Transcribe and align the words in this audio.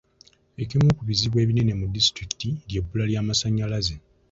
Ekimu 0.63 0.87
ku 0.97 1.01
bizibu 1.09 1.35
ebinene 1.43 1.71
mu 1.79 1.85
disitulikiti 1.95 2.49
ly'ebbula 2.69 3.05
ly'amasannyalaze. 3.11 3.95